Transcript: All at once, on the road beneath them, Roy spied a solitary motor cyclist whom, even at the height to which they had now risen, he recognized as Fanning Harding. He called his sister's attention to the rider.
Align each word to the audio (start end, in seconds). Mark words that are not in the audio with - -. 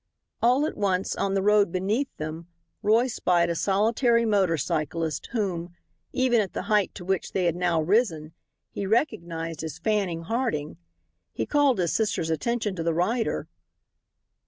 All 0.41 0.65
at 0.65 0.75
once, 0.75 1.15
on 1.15 1.35
the 1.35 1.43
road 1.43 1.71
beneath 1.71 2.09
them, 2.17 2.47
Roy 2.81 3.05
spied 3.05 3.51
a 3.51 3.55
solitary 3.55 4.25
motor 4.25 4.57
cyclist 4.57 5.27
whom, 5.31 5.75
even 6.11 6.41
at 6.41 6.53
the 6.53 6.63
height 6.63 6.95
to 6.95 7.05
which 7.05 7.33
they 7.33 7.45
had 7.45 7.55
now 7.55 7.79
risen, 7.79 8.33
he 8.71 8.87
recognized 8.87 9.63
as 9.63 9.77
Fanning 9.77 10.23
Harding. 10.23 10.77
He 11.33 11.45
called 11.45 11.77
his 11.77 11.93
sister's 11.93 12.31
attention 12.31 12.75
to 12.77 12.83
the 12.83 12.95
rider. 12.95 13.47